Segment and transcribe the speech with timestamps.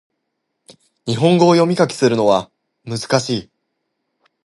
[1.05, 2.49] 日本語を読み書きするのは
[2.87, 3.49] 難しい